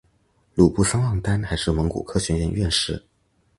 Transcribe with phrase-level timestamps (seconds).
[0.55, 3.05] 鲁布桑旺丹还是蒙古科学院院士。